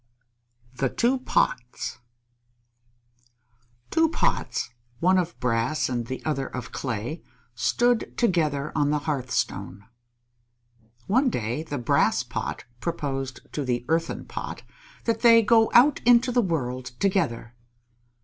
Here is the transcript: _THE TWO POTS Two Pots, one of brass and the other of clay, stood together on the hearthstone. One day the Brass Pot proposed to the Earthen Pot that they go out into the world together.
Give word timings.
_THE 0.79 0.89
TWO 0.89 1.19
POTS 1.19 1.99
Two 3.91 4.09
Pots, 4.09 4.71
one 4.99 5.19
of 5.19 5.39
brass 5.39 5.89
and 5.89 6.07
the 6.07 6.25
other 6.25 6.47
of 6.47 6.71
clay, 6.71 7.21
stood 7.53 8.17
together 8.17 8.71
on 8.73 8.89
the 8.89 8.97
hearthstone. 9.05 9.85
One 11.05 11.29
day 11.29 11.61
the 11.61 11.77
Brass 11.77 12.23
Pot 12.23 12.63
proposed 12.79 13.41
to 13.53 13.63
the 13.63 13.85
Earthen 13.89 14.25
Pot 14.25 14.63
that 15.03 15.19
they 15.21 15.43
go 15.43 15.69
out 15.75 16.01
into 16.03 16.31
the 16.31 16.41
world 16.41 16.85
together. 16.99 17.53